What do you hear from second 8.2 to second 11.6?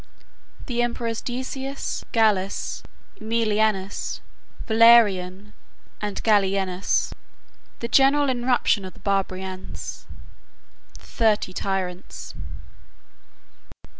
Irruption Of The Barbari Ans.—The Thirty